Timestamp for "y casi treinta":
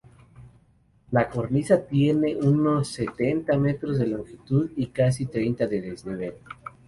4.75-5.67